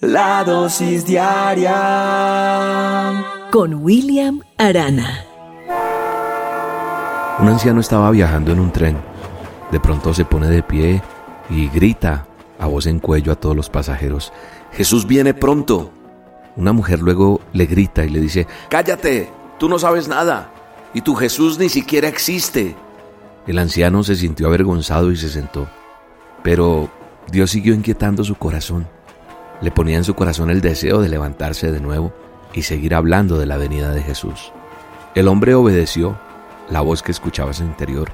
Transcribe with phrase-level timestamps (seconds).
[0.00, 1.74] La dosis diaria
[3.50, 5.24] con William Arana.
[7.40, 8.96] Un anciano estaba viajando en un tren.
[9.72, 11.02] De pronto se pone de pie
[11.50, 12.28] y grita
[12.60, 14.32] a voz en cuello a todos los pasajeros,
[14.70, 15.90] Jesús viene pronto.
[16.54, 19.28] Una mujer luego le grita y le dice, Cállate,
[19.58, 20.52] tú no sabes nada,
[20.94, 22.76] y tu Jesús ni siquiera existe.
[23.48, 25.68] El anciano se sintió avergonzado y se sentó,
[26.44, 26.88] pero
[27.32, 28.86] Dios siguió inquietando su corazón
[29.60, 32.12] le ponía en su corazón el deseo de levantarse de nuevo
[32.52, 34.52] y seguir hablando de la venida de Jesús.
[35.14, 36.18] El hombre obedeció
[36.70, 38.12] la voz que escuchaba en su interior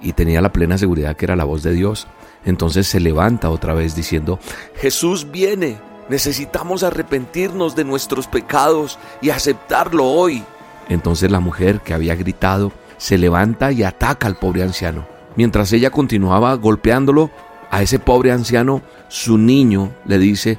[0.00, 2.06] y tenía la plena seguridad que era la voz de Dios.
[2.44, 4.38] Entonces se levanta otra vez diciendo,
[4.74, 5.78] Jesús viene,
[6.08, 10.42] necesitamos arrepentirnos de nuestros pecados y aceptarlo hoy.
[10.88, 15.06] Entonces la mujer que había gritado se levanta y ataca al pobre anciano.
[15.36, 17.30] Mientras ella continuaba golpeándolo,
[17.70, 20.58] a ese pobre anciano, su niño le dice,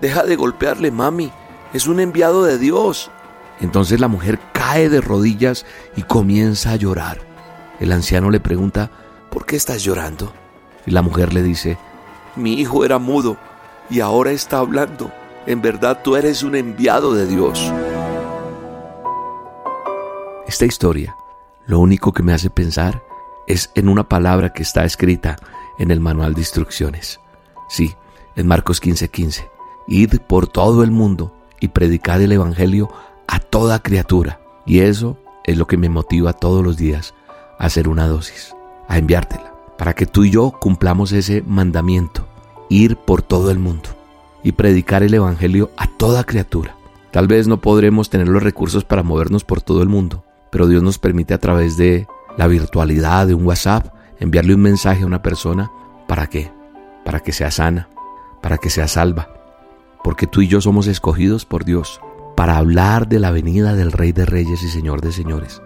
[0.00, 1.32] Deja de golpearle, mami.
[1.72, 3.10] Es un enviado de Dios.
[3.60, 7.18] Entonces la mujer cae de rodillas y comienza a llorar.
[7.80, 8.90] El anciano le pregunta,
[9.30, 10.32] ¿por qué estás llorando?
[10.86, 11.78] Y la mujer le dice,
[12.36, 13.36] mi hijo era mudo
[13.90, 15.12] y ahora está hablando.
[15.46, 17.72] En verdad tú eres un enviado de Dios.
[20.46, 21.16] Esta historia,
[21.66, 23.02] lo único que me hace pensar
[23.46, 25.36] es en una palabra que está escrita
[25.78, 27.20] en el manual de instrucciones.
[27.68, 27.94] Sí,
[28.36, 29.57] en Marcos 15:15.
[29.88, 32.90] Id por todo el mundo y predicad el Evangelio
[33.26, 34.40] a toda criatura.
[34.66, 37.14] Y eso es lo que me motiva todos los días
[37.58, 38.54] a hacer una dosis,
[38.86, 42.26] a enviártela, para que tú y yo cumplamos ese mandamiento,
[42.68, 43.88] ir por todo el mundo
[44.44, 46.76] y predicar el Evangelio a toda criatura.
[47.10, 50.82] Tal vez no podremos tener los recursos para movernos por todo el mundo, pero Dios
[50.82, 55.22] nos permite a través de la virtualidad, de un WhatsApp, enviarle un mensaje a una
[55.22, 55.70] persona.
[56.06, 56.52] ¿Para qué?
[57.04, 57.88] Para que sea sana,
[58.42, 59.37] para que sea salva,
[60.02, 62.00] porque tú y yo somos escogidos por Dios
[62.36, 65.60] para hablar de la venida del Rey de Reyes y Señor de Señores.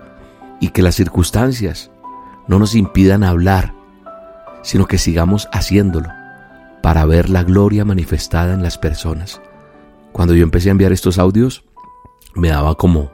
[0.61, 1.91] Y que las circunstancias
[2.47, 3.75] no nos impidan hablar,
[4.63, 6.09] sino que sigamos haciéndolo
[6.83, 9.41] para ver la gloria manifestada en las personas.
[10.13, 11.65] Cuando yo empecé a enviar estos audios,
[12.35, 13.11] me daba como,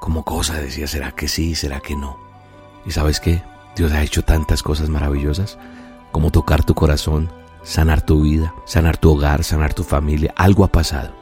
[0.00, 1.54] como cosa, decía, ¿será que sí?
[1.54, 2.18] ¿Será que no?
[2.84, 3.42] Y sabes qué?
[3.76, 5.58] Dios ha hecho tantas cosas maravillosas
[6.10, 7.30] como tocar tu corazón,
[7.62, 10.32] sanar tu vida, sanar tu hogar, sanar tu familia.
[10.36, 11.12] Algo ha pasado.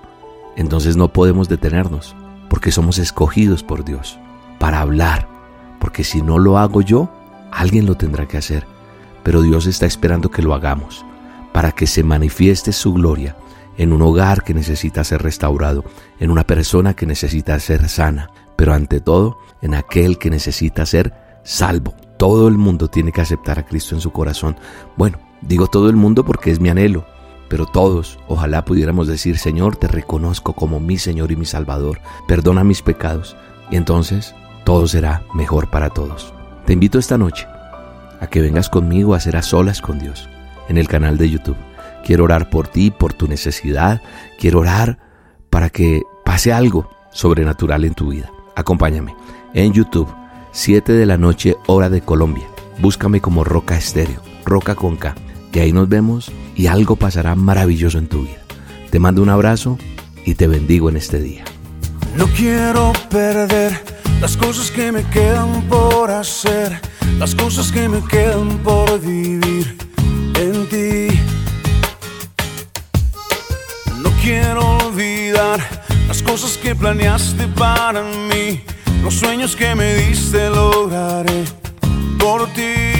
[0.56, 2.14] Entonces no podemos detenernos
[2.48, 4.18] porque somos escogidos por Dios
[4.58, 5.28] para hablar.
[5.78, 7.08] Porque si no lo hago yo,
[7.50, 8.66] alguien lo tendrá que hacer.
[9.22, 11.04] Pero Dios está esperando que lo hagamos
[11.52, 13.36] para que se manifieste su gloria
[13.76, 15.84] en un hogar que necesita ser restaurado,
[16.18, 21.14] en una persona que necesita ser sana, pero ante todo en aquel que necesita ser
[21.44, 21.94] salvo.
[22.18, 24.56] Todo el mundo tiene que aceptar a Cristo en su corazón.
[24.96, 27.06] Bueno, Digo todo el mundo porque es mi anhelo,
[27.48, 32.62] pero todos ojalá pudiéramos decir, Señor, te reconozco como mi Señor y mi Salvador, perdona
[32.62, 33.36] mis pecados,
[33.70, 34.34] y entonces
[34.64, 36.34] todo será mejor para todos.
[36.66, 37.46] Te invito esta noche
[38.20, 40.28] a que vengas conmigo a hacer a solas con Dios
[40.68, 41.56] en el canal de YouTube.
[42.04, 44.02] Quiero orar por ti, por tu necesidad,
[44.38, 44.98] quiero orar
[45.48, 48.30] para que pase algo sobrenatural en tu vida.
[48.56, 49.14] Acompáñame
[49.54, 50.08] en YouTube,
[50.52, 52.46] 7 de la noche, hora de Colombia.
[52.78, 55.14] Búscame como Roca Estéreo, Roca con K
[55.52, 58.42] que ahí nos vemos y algo pasará maravilloso en tu vida.
[58.90, 59.78] Te mando un abrazo
[60.24, 61.44] y te bendigo en este día.
[62.16, 63.82] No quiero perder
[64.20, 66.80] las cosas que me quedan por hacer,
[67.18, 69.76] las cosas que me quedan por vivir
[70.34, 71.18] en ti.
[74.02, 75.60] No quiero olvidar
[76.08, 78.62] las cosas que planeaste para mí,
[79.02, 81.44] los sueños que me diste lograré
[82.18, 82.99] por ti.